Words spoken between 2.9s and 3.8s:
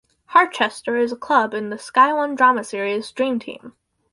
Dream Team.